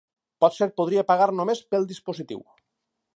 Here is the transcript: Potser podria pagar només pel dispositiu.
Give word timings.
Potser 0.43 0.67
podria 0.79 1.03
pagar 1.11 1.27
només 1.41 1.61
pel 1.75 1.85
dispositiu. 1.91 2.43